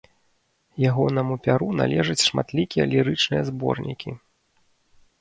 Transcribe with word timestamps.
Ягонаму 0.89 1.35
пяру 1.49 1.69
належаць 1.81 2.17
шматлікія 2.29 2.91
лірычныя 2.97 3.41
зборнікі. 3.55 4.19